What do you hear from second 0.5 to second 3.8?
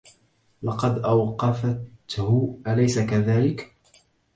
لقد أوقفته، أليس كذلك؟